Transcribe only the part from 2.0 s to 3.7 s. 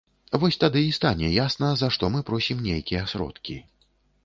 мы просім нейкія сродкі.